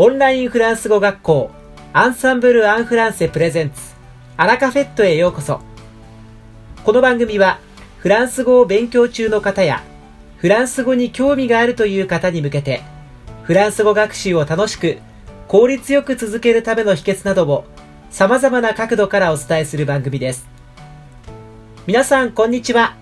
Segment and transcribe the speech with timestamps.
[0.00, 1.50] オンラインフランス語学校
[1.92, 3.80] アンサンブル・アン・フランセプレゼンツ
[4.36, 5.60] アラカフェットへようこそ。
[6.84, 7.58] この番組は
[7.98, 9.82] フランス語を勉強中の方や
[10.36, 12.82] フランス語に興味があるという方に向けて
[13.42, 14.98] フランス語学習を楽しく
[15.48, 17.64] 効率よく続けるための秘訣などを
[18.10, 20.46] 様々な角度からお伝えする番組です。
[21.88, 22.94] 皆さんこんにちは。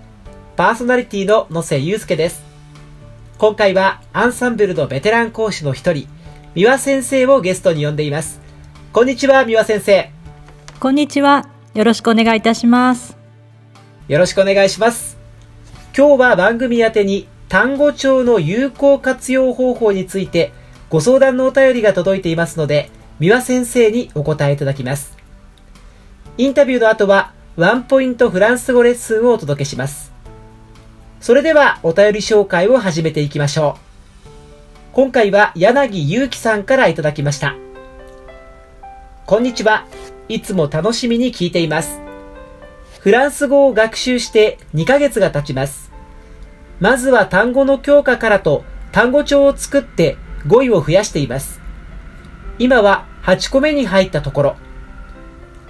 [0.56, 2.42] パーソナリティの野瀬祐介です。
[3.36, 6.08] 今回はアンサンブルのベテラン講師の一人
[6.56, 8.40] 三輪先生をゲストに呼んでいます。
[8.90, 10.10] こんにちは三輪先生。
[10.80, 11.50] こんにちは。
[11.74, 13.14] よろしくお願いいたします。
[14.08, 15.18] よろしくお願いします。
[15.94, 20.50] 今日は番組宛てに単語帳の有効活用方法について
[20.88, 25.14] ご相談のお便りが届いていますので三輪先生にお答えいただきます。
[26.38, 30.10] インタビューの後はワンポイントフランス語レッスンをお届けします。
[31.20, 33.85] それではお便り紹介を始めていきましょう
[34.96, 37.54] 今回は柳祐樹さんからいただきました。
[39.26, 39.84] こんにちは。
[40.30, 42.00] いつも楽しみに聞いています。
[43.00, 45.92] フランス語を学習して2ヶ月が経ちます。
[46.80, 50.16] まずは単語の強化からと単語帳を作って
[50.46, 51.60] 語彙を増やしています。
[52.58, 54.56] 今は8個目に入ったところ。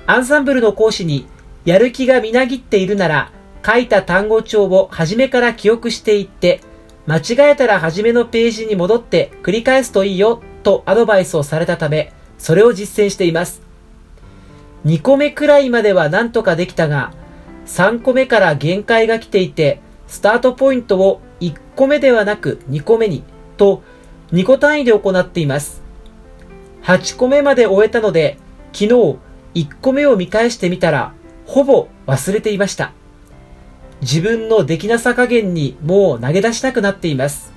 [0.06, 1.26] アンサンブルの講師に
[1.64, 3.32] やる気がみなぎっているなら
[3.66, 6.60] 書いた単語帳を初めから記憶していって
[7.06, 13.62] 間違えたら初めのページに戻って繰り返すといいよとアドバイスをされたため、それを実践しています。
[14.84, 17.12] 2個目くらいまでは何とかできたが、
[17.66, 23.22] 3個目から限界が来ていて、スタートポイントを1個目ではなく2個目に、
[23.56, 23.82] と
[24.32, 25.82] 2個単位で行っています。
[26.82, 28.38] 8個目まで終えたので、
[28.72, 29.18] 昨日
[29.54, 31.12] 1個目を見返してみたら、
[31.46, 32.92] ほぼ忘れていました。
[34.02, 37.52] 自分のできなさ加減にもう投げ出したくなっています。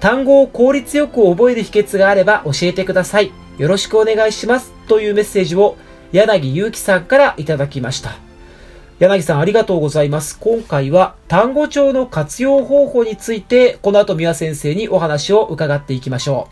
[0.00, 3.32] 単語を効率よく覚える秘訣があれば教えてください。
[3.58, 4.72] よろしくお願いします。
[4.88, 5.76] というメッセージを
[6.12, 8.16] 柳祐樹さんからいただきました。
[8.98, 10.38] 柳さんありがとうございます。
[10.38, 16.48] 今回は単語帳の活用方法について、この後三輪先生にお話を伺っていきましょ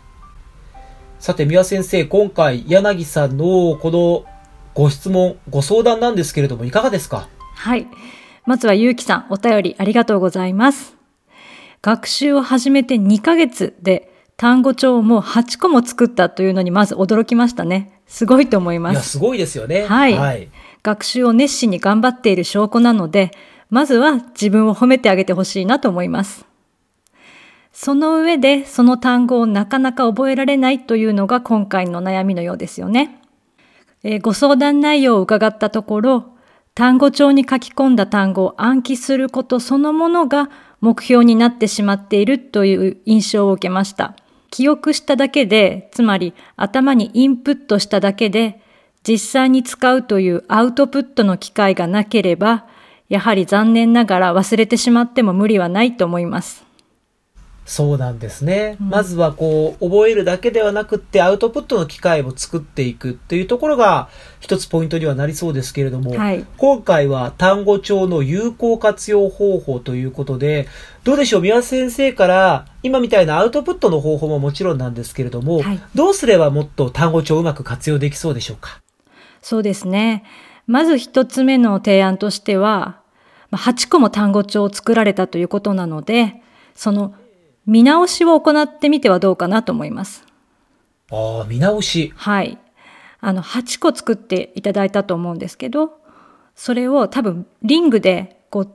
[1.19, 1.23] う。
[1.23, 4.25] さて三輪先生、今回柳さんのこの
[4.73, 7.27] ご質問、ご相談なんですけれどもいかがですか？
[7.55, 7.87] はい。
[8.45, 10.95] まずはゆうきさん、お便りありがとうございます。
[11.81, 18.01] 学習を始めて2ヶ月で単語帳も8個も作ったというのにまず驚きましたね。
[18.05, 18.93] すごいと思います。
[18.93, 19.85] いや、すごいですよね。
[19.85, 20.13] はい。
[20.13, 20.49] はい、
[20.83, 23.31] 学習を熱心に頑張っている証拠なので、
[23.71, 26.45] まずは自分を褒めてあげてほしいなと思います。
[27.73, 33.21] その上で、その単語をなかなか覚えられないというのが今回の悩みのようですよね。
[34.03, 36.34] えー、ご相談内容を伺ったところ、
[36.75, 40.49] 単語帳に書き込んだ単語を暗記することそのものが
[40.81, 44.13] 目標になってしまっているという印象を受けました。
[44.51, 48.61] 記憶しただけで、つまり頭にインプットしただけで、
[49.07, 52.65] 実際に使うというアウトプットの機会がなければ、
[53.07, 56.64] やはり残念ながら忘れてしまっても無理はないと思います。
[57.65, 58.77] そうなんですね。
[58.79, 64.07] うん、まずはこう、覚えるだけではなくってアウトプットの機会を作っていくっていうところが
[64.39, 70.67] 一つポイントにはなりそうですけれども、はい、今回は単語帳の有効活用方法ということで、
[71.03, 78.81] どうでしょう、三輪先生から今みたいなアウトプットの方法ももちろんなんですけれども、はい、どうすればもっと単語帳をうまく活用できそうでしょうか？
[79.41, 80.23] そうですね。
[80.67, 83.01] まず一つ目の提案としては、
[83.51, 86.41] 8個も単語帳を作られたということなので、
[86.75, 87.15] その
[87.65, 90.25] 見直しを行ってみてはどうかなと思います。
[91.11, 92.13] ああ、見直し。
[92.15, 92.57] はい。
[93.21, 95.99] あの、8個作っていただいたと思うんですけど、
[96.55, 98.71] それを多分リングでこう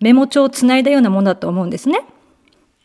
[0.00, 2.04] メモ帳をつないだようなものだと思うんですね。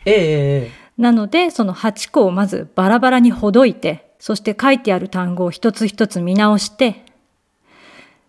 [0.05, 7.05] ええなので、その8個をまずバラバラにほどいて、そして書いてある単語を一つ一つ見直して、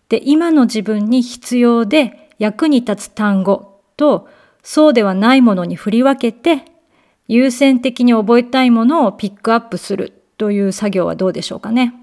[0.07, 4.29] で、今の自分に必要で役に立つ単語と、
[4.63, 6.70] そうではないものに振り分けて、
[7.33, 11.93] 優先的に覚えたいものをピックアップするという作業はどうでしょうかね。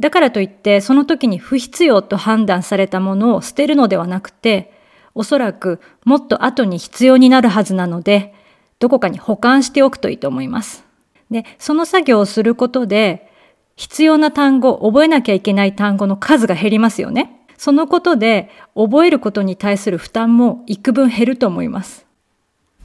[0.00, 4.72] だからといって、その時に不必要と判断されたものを捨てるのではなくて、
[5.14, 8.32] おそらくもっと後に必要になるはずなので、
[8.78, 10.86] どこかに保管しておくといいと思います。
[11.30, 13.30] で、その作業をすることで、
[13.76, 17.44] 必要な単語、覚えなきゃいけない単語の数が減りますよね。
[17.58, 22.06] そのことで、覚えることに対する負担も幾分減ると思います。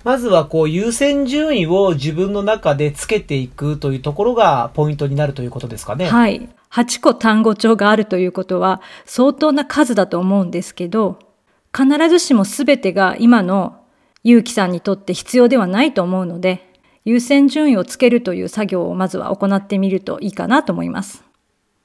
[0.03, 6.07] まずはこう優先順位を自分の中でつけていくというところがポイントになるということですかね。
[6.07, 6.49] はい。
[6.71, 11.19] 8個単語帳があるということは相当な数だと思うんですけど、
[11.75, 13.77] 必ずしも全てが今の
[14.23, 16.73] 結城さんにとって必要ではないと思うので、
[17.05, 21.23] 優先順位をつけるという作業をまずは行ってみるといいかなと思います。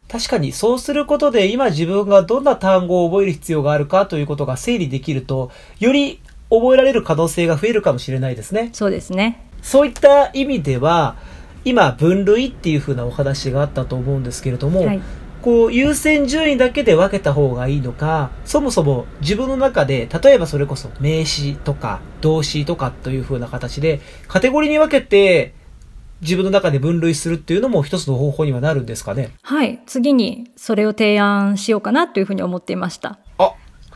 [0.08, 6.20] 確かにそうすることで今自分がどんな単語を覚える必要があるかということが整理できると、より
[6.52, 8.70] 覚えられる可能性が増えるかもしれないですね。
[8.74, 9.48] そうですね。
[9.62, 11.16] そういった意味では、
[11.64, 15.00] 今分類っていうふうなお話があったと思うんですけれども、はい。
[15.40, 25.54] こう優先順位だけで分けた方がいいのか、そもそも自分の中で、例えばそれこそ名詞とか動詞とかというふうな形で、カテゴリーに分けて
[26.20, 29.30] 自分の中で分類するっていうのも一つの方法にはなるんですかね。
[29.42, 29.80] はい。
[29.86, 33.18] 次にそれを提案しようかなというふうに思っていました。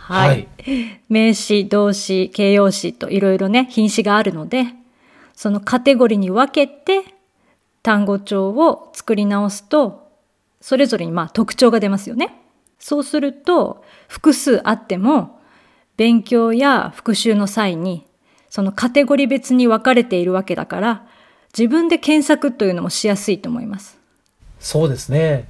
[0.09, 0.49] あ、はい。
[1.09, 4.67] 名詞、動詞、形容詞といろいろね、品詞があるので、
[5.35, 7.05] そのカテゴリーに分けて
[7.83, 10.11] 単語帳を作り直すと、
[10.61, 12.41] それぞれにまあ特徴が出ますよね。
[12.79, 15.41] そうすると、複数あっても、
[15.97, 18.07] 勉強や復習の際に、
[18.51, 21.07] そのカテゴリー別に分かれているわけだから、
[21.57, 23.99] 自分で検索というのもしやすいと思います。
[24.59, 25.49] そうですね。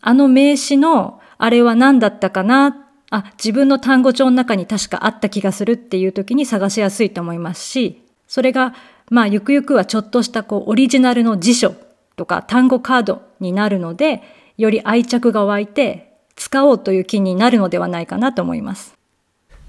[0.00, 8.74] あの名詞のあれは何だったかなあ、自分の単語帳の中に確かあった気がするっていう時に探しやすいと思いますし、それが、
[9.10, 11.74] まあ、ゆくゆくはちょっとしたこう、オリジナルの辞書
[12.16, 14.22] とか単語カードになるので、
[14.56, 18.94] より愛着が湧いて、使おうという気になるのではないかなと思います。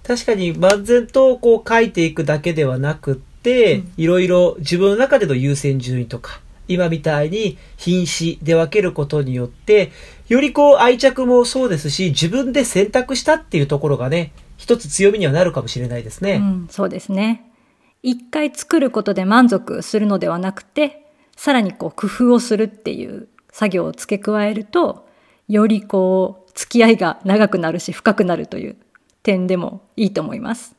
[0.03, 9.91] 確かに万全とこう書いていくだけではなくって、いろいろ自分の中での優先順位とか、今みたいに品詞で分けることによって、
[10.27, 16.35] よりこう愛着もそうですし、自分で選択したっていうところがね、一つ強みにはなるかもしれないですね。
[16.35, 17.51] うん、そうですね。
[18.03, 21.05] 一回作ることで満足するのではなくて、
[21.35, 25.07] さらにこう工夫をするっていう作業を付け加えると、
[25.47, 28.75] よりこう付き合いが長くなるし深くなるという
[29.23, 30.76] 点でもいいと思います。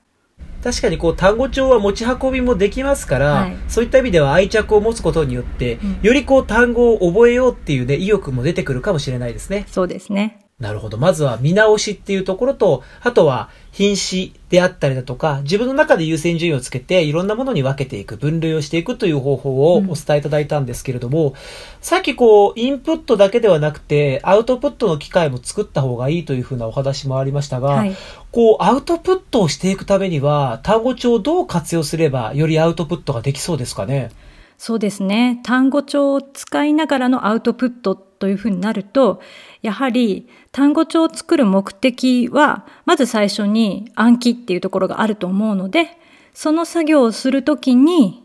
[0.62, 9.66] 確かにこう単語帳は持ち運びもできますから、はいそういった意味では愛着を持つことによって、うんよりこう単語を覚えようっていうね、意欲も出てくるかもしれないですね。
[9.68, 10.38] そうですね。
[10.60, 10.98] なるほど。
[10.98, 21.34] まずは見直しっていうところと、あとは品詞であったりだとか、自分の中で優先順位をつけて、いろんなものに分けていく、分類をしていくという方法をおうん伝えいただいたんですけれども、
[21.80, 27.94] さっきこう、インプットだけではなくて、アウトプットの機会も作った方がいいというふうなお話もありましたが、はい。
[28.32, 34.10] こう、アウトプットをしていくためには、単語帳をどう活用すれば、よりアウトプットができそうですかね？
[34.58, 35.40] そうですね。
[35.44, 39.22] 単語帳を使いながらのアウトプットというふうになると、
[39.62, 45.96] やはり単語帳を作る目的は、まず最初に暗記っていうところがあると思うので、
[46.34, 48.24] その作業をするときに、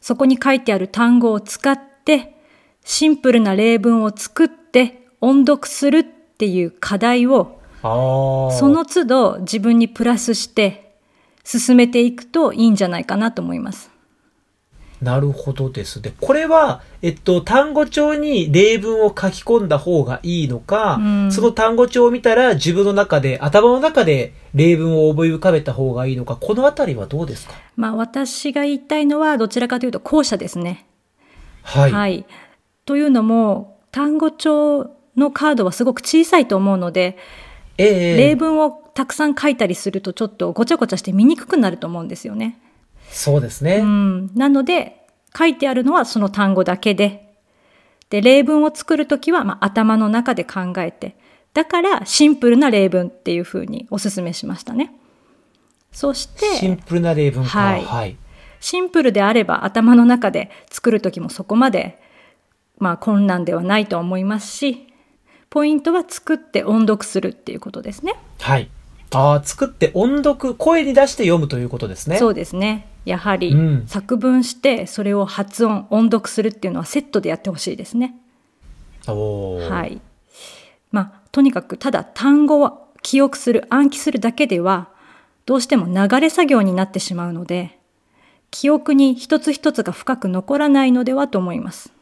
[0.00, 2.36] そこに書いてある単語を使って、
[2.84, 7.60] シンプルな例文を作って音読するっていう課題を。
[7.82, 10.96] その都度自分にプラスして
[11.44, 13.97] 進めていくといいんじゃないかなと思います。
[15.00, 16.12] なるほどですね。
[16.20, 27.54] これは、えっと、単語帳に例文を書き込んだ方がいいのか、うんその単語帳を見たら自分の中で、頭の中で例文を思い浮かべた方がいいのか、このあたりはどうですか？
[27.76, 30.86] まあ私が言いたいのはどちらかというと後者ですね。
[31.62, 32.26] はい。
[32.84, 37.16] というのも単語帳のカードはすごく小さいと思うので、
[37.76, 42.58] ええ例文をたくさん書いたりするとちょっとごちゃごちゃして見にくくなると思うんですよね。
[43.10, 43.78] そうですね。
[43.78, 47.34] うん、なので書いてあるのはその単語だけで
[48.10, 51.16] で例文を作るときは、まあ、頭の中で考えて
[51.52, 54.94] だからシンプルな例文っていうふうにお勧めしましたね。
[55.92, 57.58] そしてシンプルな例文か。
[57.58, 58.16] はいはい。
[58.60, 62.00] シンプルであれば頭の中で作る時もそこまで
[62.78, 64.88] まあ困難ではないと思いますし
[65.50, 68.14] ポイントは作って音読するっていうことですね。
[68.40, 68.68] はい。
[69.10, 72.18] ああ、作って音読、声に出して読むということですね。
[72.18, 72.86] そうですね。
[73.08, 78.14] やはりうん作文してそれを発音音読するっていうのはセットでやってほしいですね。
[79.68, 80.00] はい。
[80.92, 84.88] まあとにかくただ単語を記憶する暗記するだけでは
[85.46, 87.78] どうしても流れ作業になってしまうので
[88.50, 91.92] 記憶に一つ一つが深く残らないのではと思います。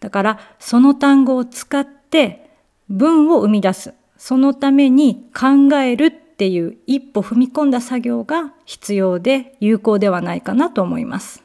[0.00, 2.50] だからその単語を使って
[2.90, 3.94] 文を生み出す。
[4.18, 11.44] そのために考えるっていう一歩踏み込んだ作業が必要で有効ではないかなと思います。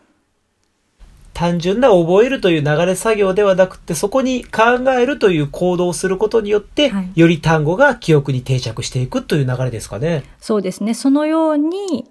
[1.36, 4.62] 単純な覚えるという流れ作業ではなくて、そこに考
[5.00, 10.24] えるという行動をすることによって、はいより単語が記憶に定着していくという流れですかね。
[10.40, 10.96] そうですね。
[10.96, 12.10] そのように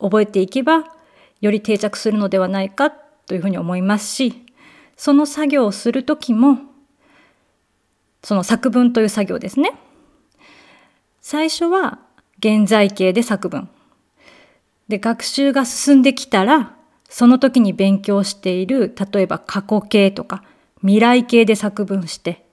[0.00, 0.84] 覚えていけば、
[1.42, 4.46] より定着するのではないかというふうに思いますし、
[4.96, 6.58] その作業をするときも、
[8.24, 9.72] その作文という作業ですね。
[11.32, 11.98] 最初は
[12.40, 13.70] 現在形で作文。
[14.88, 16.76] で、学習が進んできたら、
[17.08, 20.44] その時に勉強している、例えば過去形とか
[20.82, 22.44] 未来形で作文して、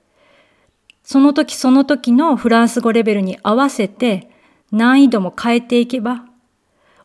[1.04, 4.30] その時その時のフランス語レベルに合わせて
[4.72, 6.24] 難易度も変えていけば、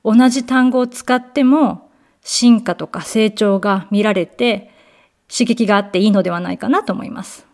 [0.04, 1.90] 同じ単語を使っても
[2.23, 4.71] 進化とか成長が見られて
[5.28, 7.49] 刺激があっていいのではないかなと思います。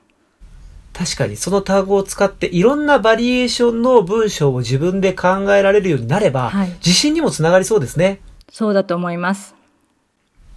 [0.92, 8.20] 確かにその単語を使っていろんなバリエーションの文章を自分で考えられるようになれば、はい、自信にもつながりそうですね。
[8.50, 9.54] そうだと思います。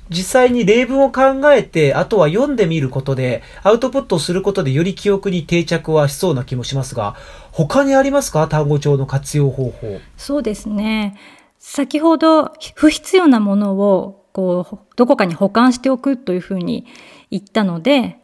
[0.09, 1.21] 実際に例文を考
[1.53, 7.15] えて、あとは読んでみることで、アウトプットすることでより記憶に定着はしそうな気もしますが、
[7.51, 8.47] 他にありますか？
[8.49, 10.01] 単語帳の活用方法。
[10.17, 11.17] そうですね。
[11.57, 16.85] 先ほど不必要なものをこうどこかに保管しておくというふうに
[17.31, 18.17] 言ったので、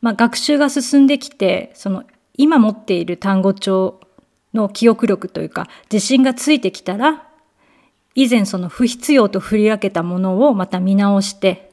[0.00, 2.04] まあ、学習が進んできてその
[2.34, 4.00] 今持っている単語帳
[4.54, 7.26] の記憶力というか自信がついてきたら
[8.14, 11.70] 以前その不必要と振り分けたものをまた見直して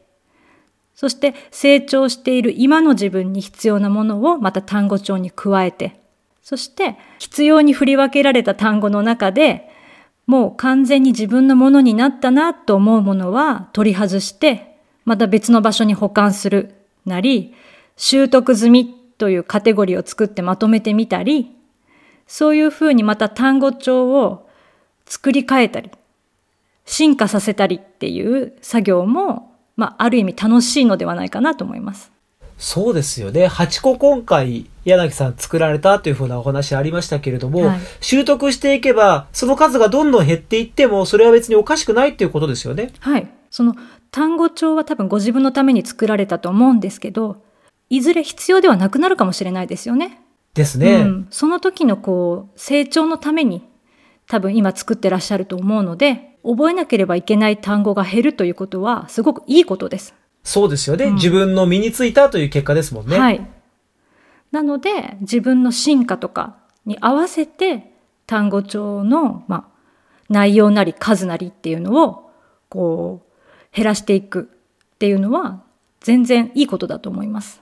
[0.93, 5.99] そして成長している今の自分に必要なものをまた単語帳に加えて
[6.41, 9.69] そして必要に振り分けられた単語の中で
[10.27, 17.55] もう完全に自分のものになったなと思うものは取り外して、また別の場所に保管するなり、
[17.97, 21.51] 習得済みというカテゴリーを作ってまとめてみたり、
[22.27, 24.47] そういうふうにまた単語帳を
[25.05, 25.89] 作り変えたり、
[26.85, 32.11] 進化させたりっていう作業も、まあ、ある意味楽しいのではないかなと思います。
[32.57, 33.47] そうですよね。
[33.47, 42.91] 8個今回、柳さん作られたというふうなお話ありましたけれども、はい、習得していけば、その数がどんどん減っていっても、それは別におかしくないっていうことですよね。
[42.99, 43.27] はい。
[43.51, 43.75] その
[44.11, 47.43] 単語帳は多分ご自分のために作られたと思うんですけど、
[47.89, 50.21] いずれ必要ではなくなるかもしれないですよね。
[50.53, 50.95] ですね。
[50.95, 53.63] うん、その時のこう、成長のために、
[54.27, 60.13] 多分今作ってらっしゃると思うので、覚えなければいけない単語が減るということは、すごくいいことです。
[60.43, 63.19] そうですよね、うん、自分の身についたという結果ですもんね。
[63.19, 63.45] はい。
[64.51, 67.93] なので、自分の進化とかに合わせて、
[68.25, 69.77] 単語帳の、まあ、
[70.29, 72.31] 内容なり数なりっていうのを、
[72.69, 74.49] こう、減らしていく
[74.95, 75.63] っていうのは、
[76.01, 77.61] 全然いいことだと思います。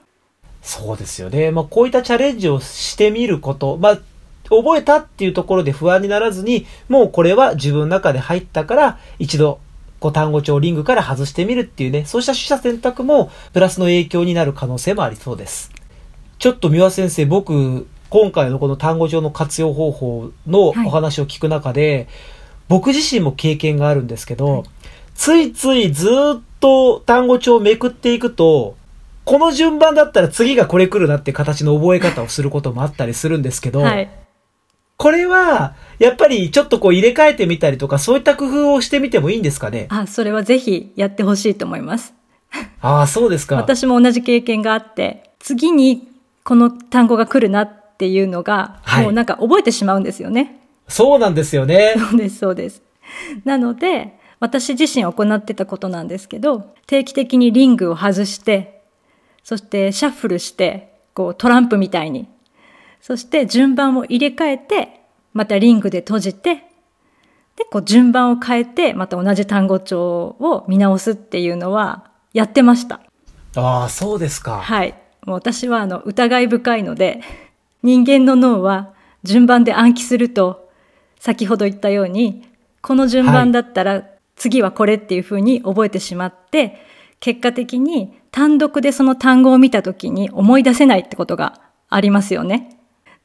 [0.66, 1.52] そうですよね。
[1.52, 3.98] まあ、こういったチャレンジをしてみること、まあ、
[4.50, 9.60] 覚えたっていうところで不安にならずに、もうこれは自分の中で入ったから、一度
[10.00, 15.70] こう単語帳リングから外してみるっていうね、そうした取捨選択もプラスの影響になる可能性もありそうです。
[16.40, 22.06] ちょっと三輪先生、僕、今回のこの単語帳の活用方法のお話を聞く中で、はい、
[22.68, 24.64] 僕自身も経験があるんですけど、はい、
[25.14, 28.76] ついついずっと単語帳をめくっていくと、
[29.26, 34.08] この順番だったら次がこれ来るなって形の覚え方をすることもあったりするんですけど、はい、
[34.96, 39.88] これは、やっぱりちょっとこう入れ替えてみたりとか、そういった工夫をしてみてもいいんですかね？
[39.90, 42.14] あ、それはぜひやってほしいと思います。
[42.80, 43.56] ああ、そうですか。
[43.56, 46.06] 私も同じ経験があって、次に
[46.44, 50.60] この単語が来るなっていうのが、はい、もうなんか覚えてしまうんですよね。
[50.86, 51.96] そうなんですよね。
[51.98, 52.80] そうです、そうです。
[53.44, 58.75] なので、私自身行ってたことなんですけど、定期的にリングを外して、
[59.46, 62.28] そしてシャッフルして、こうトランプみたいに
[63.06, 65.00] そして順番を入れ替えて、
[65.32, 66.64] またリングで閉じて、
[67.54, 73.00] で、こう順番を変えて、また同じ単語帳を見直すっていうのはやってました。
[73.54, 74.58] ああ、そうですか。
[74.58, 74.96] はい。
[75.24, 77.20] もう私はあの疑い深いので、
[77.84, 80.68] 人間の脳は順番で暗記すると、
[81.20, 82.42] 先ほど言ったように、
[82.82, 84.02] この順番だったら
[84.34, 86.84] 次はこれっていうふうに覚えてしまって、
[87.20, 92.78] 結果的に単独でその単語を見た時に思い出せないってことがありますよね。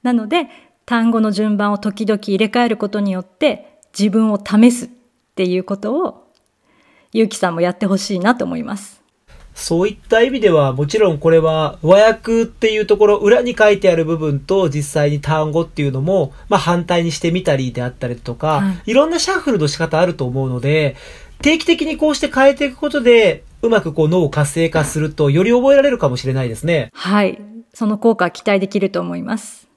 [0.03, 0.47] なので
[0.85, 4.89] 単語の順番を時々入れ替えることによって自分を試すっ
[5.35, 6.27] ていうことを
[7.13, 9.01] ゆうきさんもやってほしいなと思います。
[9.53, 20.95] そういった意味では、もちろんこれは和訳っていうところ、裏に書いてある部分と実際に単語っていうのも、まあ反対にしてみたりであったりとか、はい、いろんなシャッフルの仕方あると思うので、
[21.41, 26.89] 定期的にこうして変えていくことで、うまくこう脳を活性化すると、より覚えられるかもしれないですね。
[26.93, 27.39] はい。
[27.73, 29.67] その効果は期待できると思います。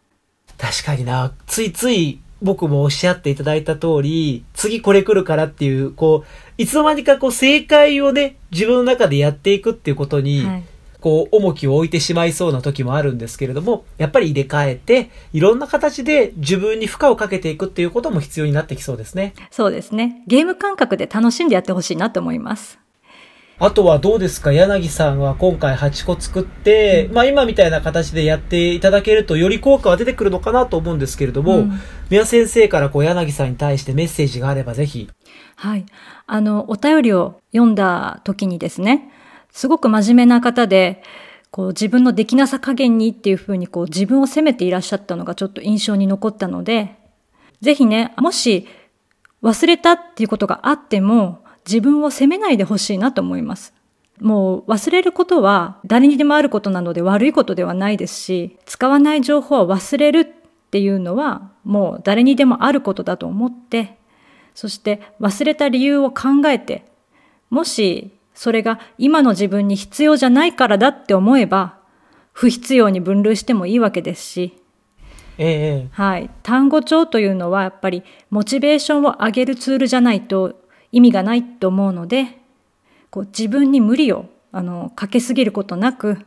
[0.59, 10.63] 確かにな、ついつい僕もおっしゃっていただいた通り、次これ来るからっていう、こう、いつの間にかこう正解をね、自分の中でやっていくっていうことに、はい、
[11.01, 19.35] こう、重きを置いてしまいそうな時もあるんですけれども、やっぱり入れ替えて、いろんな形で自分に負荷をかけていくっていうことも必要になってきそうですね。
[19.51, 20.23] そうですね。
[20.27, 22.84] ゲーム感覚で楽しんでやってほしいなと思います。
[23.59, 24.53] あとはどうですか？
[24.53, 31.81] 柳さんは今回8個作って、まあ今みたいな形でやっていただけるとより効果は出てくるのかなと思うんですけれども、うん
[32.11, 35.09] 宮先生からこう柳さんに対してメッセージがあればぜひ。
[35.57, 35.87] はい。
[36.27, 39.11] あの、お便りを読んだ時にですね、
[39.51, 41.03] すごく真面目な方で、
[41.51, 46.97] こう自分のできなさ加減にっていうふうにこう自分を責めていらっしゃったのがちょっと印象に残ったので、
[47.63, 48.69] ぜひね、もし
[49.43, 53.75] 忘れたっていうことがあっても、自分を責めないでほしいなと思います。
[54.21, 60.27] もう忘れることは誰にでもあることなので悪いことではないですし、使わない情報を忘れるっ
[60.71, 63.97] ていうのはもう誰にでもあることだと思って、
[64.55, 66.85] そして忘れた理由を考えて、
[67.51, 71.79] もしそれが今の自分に必要じゃないからだって思えば、
[72.33, 74.59] 不必要に分類してもいいわけですし、
[75.39, 76.31] ええはい。
[76.43, 80.64] 単語帳というのはやっぱりモチベーションを上げるツールじゃないと
[80.95, 82.39] 意味がないと思うので、
[83.11, 86.19] こう自分に無理をあのかけすぎることなく、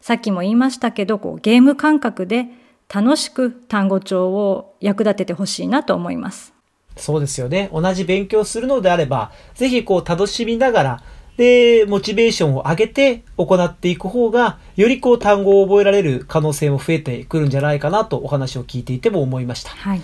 [0.00, 2.46] さっきも言いましたけど、こうゲーム感覚で
[2.88, 6.54] 楽しく単語帳を役立ててほしいなと思います。
[6.96, 7.70] そうですよね。
[7.72, 11.02] 同じ勉強するのであれば、ぜひこう楽しみながら、
[11.36, 19.70] で、モチベーションを上げて行っていく方が、よりこう単語を覚えられる可能性も増えてくるんじゃないかなとお話を聞いていても思いました。
[19.70, 20.02] はい。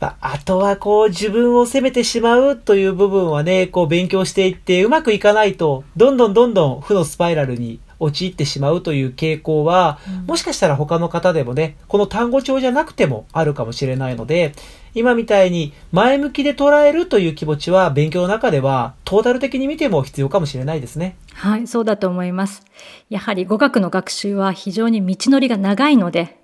[0.00, 14.52] まああとはこう自分を責めてしまうという部分はね、こう勉強していってうまくいかないと、どんどんどんどん負のスパイラルに陥ってしまうという傾向は、もしかしたら他の方でもね、この単語帳じゃなくてもあるかもしれないので、
[14.94, 21.16] 今みたいに前向きで捉えるという気持ちは勉強の中ではトータル的に見ても必要かもしれないですね。
[21.34, 22.62] はい、そうだと思います。
[23.10, 26.38] やはり語学の学習は非常に道のりが長いので、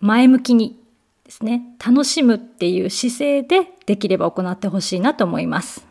[0.00, 0.78] 前向きに
[1.28, 5.86] ですね、楽しむっていう姿勢でできれば行ってほしいなと思います。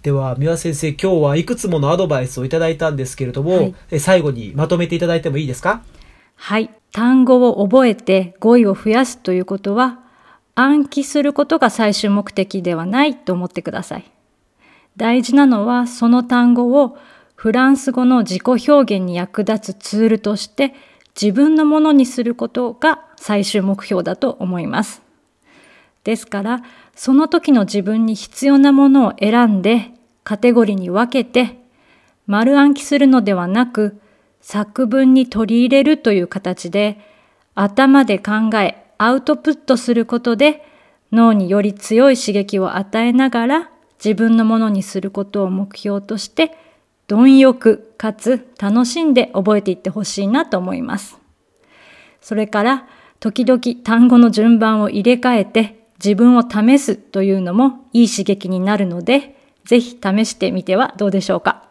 [0.00, 5.82] では、三輪先生、今日はいくつものアドバイスをいただいたんですけれども、はいえ最後にまとめていただいてもいいですか？
[6.36, 10.00] はい、単語を覚えて語彙を増やすということは、
[10.54, 14.10] 暗記することが最終目的ではないと思ってください。
[14.96, 16.96] 大事なのはその単語を
[17.34, 20.72] フランス語の自己表現に役立つツールとして
[21.20, 25.02] 自分のものにすることが最終目標だと思います。
[26.04, 26.62] ですから、
[26.94, 29.92] その時の自分に必要なものを選んで
[30.24, 31.58] カテゴリーに分けて
[32.26, 34.00] 丸暗記するのではなく
[34.40, 36.98] 作文に取り入れるという形で
[37.54, 40.64] 頭で考えアウトプットすることで
[41.12, 43.70] 脳により強い刺激を与えながら
[44.04, 46.56] 自分のものにすることを目標として
[47.06, 51.18] 貪欲かつ楽しんで覚えていってほしいなと思います。
[52.20, 52.88] それから
[53.20, 61.62] 時々単語の順番を入れ替えて自分を試すというのもいい刺激になるのでぜひ試してみてはどうでしょうか。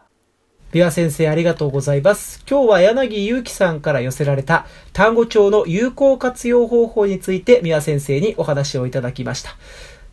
[0.71, 2.43] ビワ先生ありがとうございます。
[2.49, 9.51] 今日は柳祐樹さんから寄せられた単語帳の有効活用方法について三輪先生にお話をいただきました。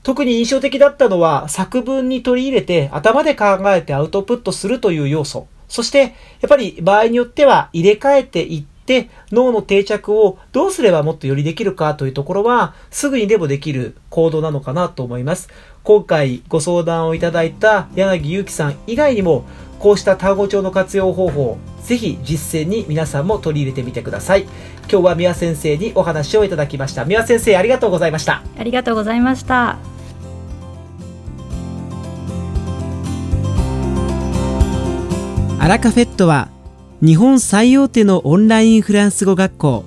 [0.03, 5.47] 特に印象的だったのは作文に取り入れて頭で考えてアウトプットするという要素。
[5.69, 6.07] そして、や
[6.47, 15.49] っぱり場合によっては入れ替えていって脳の定着をどうすればもっとよりできるかというところはすぐにでもできる行動なのかなと思います。
[15.83, 19.45] 今回ご相談をいただいた柳祐樹さん以外にも
[19.79, 24.43] こうした単語帳の活用方法、ぜひ実践に皆さんも取り入れてみてください。
[24.91, 27.05] 今日は宮先生にお話をいただきました。
[27.05, 28.43] 宮先生ありがとうございました。
[28.59, 29.92] ありがとうございました。
[35.63, 36.49] アラカフェットは
[37.01, 39.85] 日本最大手のオンラインフランス語学校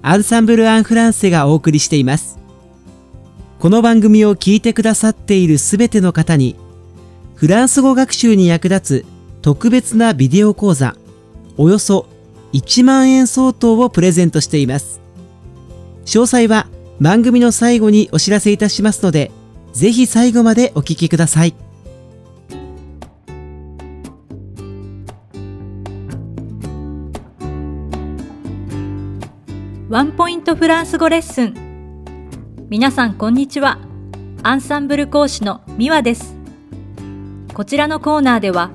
[0.00, 2.38] アンサンブル・アン・フランセがお送りしています。
[3.58, 6.54] この番組を聞いてくださっているすべての方に
[7.34, 9.06] フランス語学習に役立つ
[9.42, 10.94] 特別なビデオ講座
[11.56, 12.06] およそ
[12.52, 15.00] 1万円相当をプレゼントしています。
[16.04, 16.68] 詳細は
[17.00, 19.32] 番組の最後にお知らせいたしますので
[19.72, 21.56] ぜひ最後までお聞きください。
[29.88, 31.54] ワンポイントフランス語レッスン。
[32.68, 33.78] 皆さんこんにちは。
[34.42, 36.36] アンサンブル講師のミワです。
[37.54, 38.70] こちらのコーナーでは、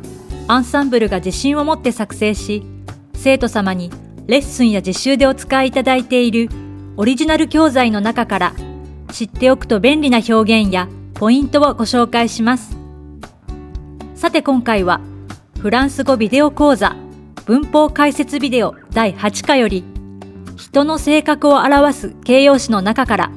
[0.48, 2.66] アンサンブルが自信を持って作成し、
[3.14, 3.92] 生徒様に
[4.26, 6.50] レッスンや実習でお使いいただいている
[6.98, 8.54] オリジナル教材の中から、
[9.12, 12.76] 知っておくと便利な表現やポイントをご紹介します。
[14.16, 15.00] さて今回は、
[15.60, 16.96] フランス語ビデオ講座
[17.46, 19.93] 文法解説ビデオ第8課より、
[20.64, 23.32] 人の性格を表す形容詞の中から、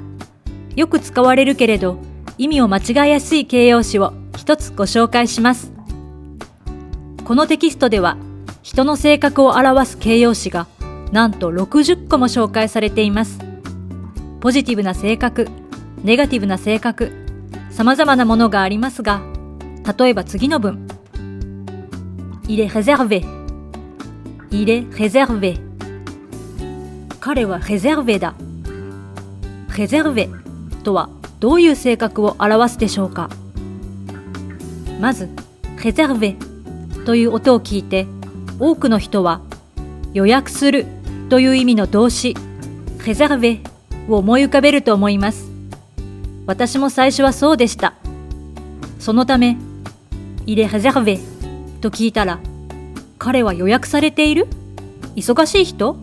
[0.76, 1.98] よく使われるけれど
[2.38, 5.72] 意味を間違えやすい形容詞を一つご紹介します。
[7.24, 8.16] このテキストでは
[8.62, 10.68] 人の性格を表す形容詞が
[11.10, 13.40] なんと60個も紹介されています。
[14.38, 15.48] ポジティブな性格
[16.04, 17.10] ネガティブな性格
[17.70, 19.20] 様々なものがありますが
[19.98, 20.86] 例えば次の文
[22.46, 23.24] Il est réservé
[24.52, 25.65] Il est réservé
[27.26, 28.36] 彼は réservé だ。
[29.70, 30.30] réservé
[30.84, 31.10] とは
[31.40, 33.28] どういう性格を表すでしょうか？
[35.00, 35.28] まず
[35.76, 36.36] réservé
[37.04, 38.06] という音を聞いて
[38.60, 39.40] 多くの人は
[40.12, 40.86] 予約する
[41.28, 42.36] という意味の動詞
[42.98, 43.58] réservé
[44.08, 45.50] を思い浮かべると思います。
[46.46, 47.94] 私も最初はそうでした。
[49.00, 49.56] そのため
[50.46, 51.18] Il est réservé
[51.80, 52.38] と聞いたら
[53.18, 54.46] 彼は予約されている？
[55.16, 55.96] 忙しい人？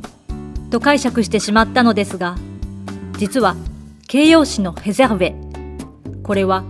[0.74, 2.36] と解釈してしまったのですが
[3.20, 3.56] 実は
[4.08, 5.36] 形容詞の réservé
[6.24, 6.64] これは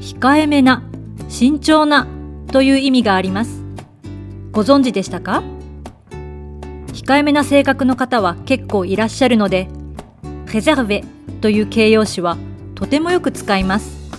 [0.00, 0.82] 控えめな
[1.28, 2.08] 慎重な
[2.48, 3.62] という意味があります
[4.50, 5.44] ご存知でしたか？
[6.92, 9.68] 控えめな性格の方は結構いらっしゃるので、
[10.52, 11.04] レゼルベ
[11.40, 12.36] という形容詞は
[12.74, 14.10] とてもよく使います。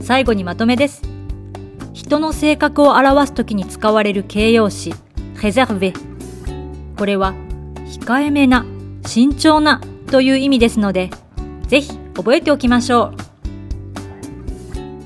[0.00, 1.02] 最後にまとめです。
[1.92, 4.94] 人の性格を表すときに使われる形容詞、
[5.42, 5.92] レゼルベ。
[6.96, 7.34] これは
[7.86, 8.64] 控えめな、
[9.06, 11.10] 慎重なという意味ですので、
[11.66, 13.12] ぜひ覚えておきましょ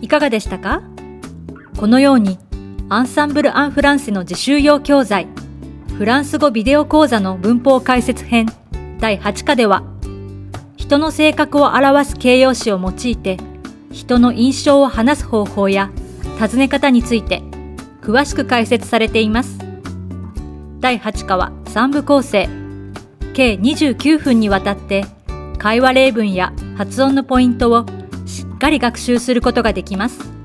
[0.00, 0.04] う。
[0.04, 0.82] いかがでしたか？
[1.76, 2.38] このように
[2.88, 5.26] アンサンブル・アン・フランセの自習用教材
[5.98, 8.46] フランス語ビデオ講座の文法解説編
[9.00, 9.82] 第8課では
[10.76, 13.38] 人の性格を表す形容詞を用いて
[13.90, 15.90] 人の印象を話す方法や
[16.38, 17.42] 尋ね方について
[18.00, 19.58] 詳しく解説されています。
[20.80, 22.48] 第8課は3部構成。
[23.36, 25.04] 計29分にわたって
[25.58, 27.84] 会話例文や発音のポイントを
[28.24, 30.36] しっかり学習することができます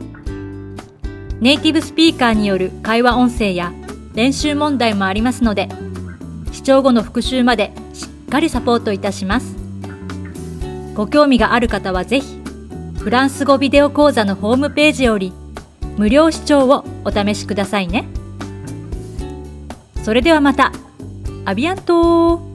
[1.42, 3.74] ネイティブスピーカーによる会話音声や
[4.14, 5.70] 練習問題もありますので、
[6.52, 9.56] 視聴後の復習までしっかりサポートいたします。
[10.94, 12.40] ご興味がある方はぜひ、
[13.00, 15.34] フランス語ビデオ講座のホームページより
[15.98, 18.08] 無料視聴をお試しくださいね。
[20.04, 20.72] それではまた、
[21.46, 22.51] アビアント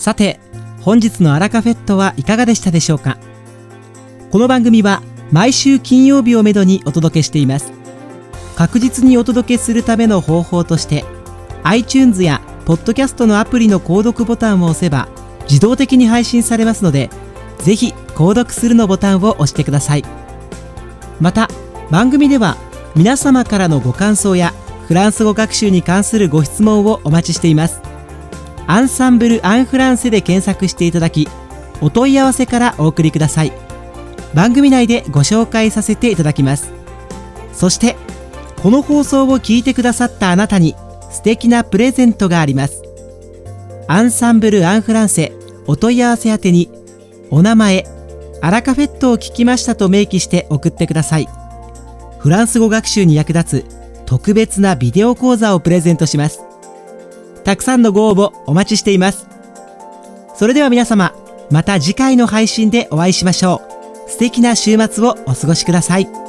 [0.00, 0.40] さて、
[0.80, 3.18] 本日のアラカフェットはいかがでしたでしょうか？
[4.30, 7.70] この番組は毎週金曜日をめどにお届けしています。
[8.56, 11.04] 確実にお届けするための方法として、
[11.64, 15.06] iTunes や Podcast のアプリの購読ボタンを押せば
[15.42, 17.10] 自動的に配信されますので、
[17.58, 20.04] ぜひ購読するのボタンを押してください。
[21.20, 21.50] また、
[21.90, 22.56] 番組では
[22.96, 24.54] 皆様からのご感想や
[24.88, 27.82] フランス語学習に関するご質問をお待ちしています。
[28.70, 31.26] アンサンブル・アン・フランセで検索していただき
[31.80, 33.52] お問い合わせからお送りください。
[34.32, 36.70] 番組内でご紹介させていただきます。
[37.52, 37.96] そして
[38.62, 40.76] この放送を聞いてくださったあなたに
[41.10, 42.84] 素敵なプレゼントがあります。
[43.88, 45.32] アンサンブル・アン・フランセ
[45.66, 46.70] お問い合わせ宛てに
[47.32, 47.84] お名前
[48.40, 51.28] アラカフェットを聞きましたと明記して送ってください。
[52.20, 56.44] フランス語学習に役立つ特別なビデオ講座をプレゼントします。
[57.44, 59.26] たくさんのご応募お待ちしています。
[60.36, 61.12] それでは皆様、
[61.50, 63.62] また次回の配信でお会いしましょ
[64.06, 64.10] う。
[64.10, 66.19] 素敵な週末をお過ごしください。